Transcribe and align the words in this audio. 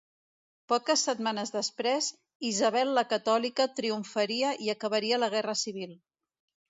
Poques 0.71 1.01
setmanes 1.07 1.51
després, 1.55 2.07
Isabel 2.51 2.95
la 3.01 3.03
Catòlica 3.11 3.67
triomfaria 3.81 4.55
i 4.69 4.73
acabaria 4.75 5.21
la 5.25 5.31
guerra 5.35 5.57
civil. 5.67 5.95